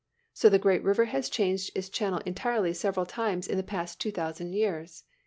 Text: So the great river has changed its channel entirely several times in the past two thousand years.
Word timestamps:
So 0.33 0.49
the 0.49 0.57
great 0.57 0.83
river 0.83 1.05
has 1.05 1.29
changed 1.29 1.77
its 1.77 1.87
channel 1.87 2.23
entirely 2.25 2.73
several 2.73 3.05
times 3.05 3.47
in 3.47 3.55
the 3.57 3.61
past 3.61 4.01
two 4.01 4.09
thousand 4.09 4.53
years. 4.53 5.03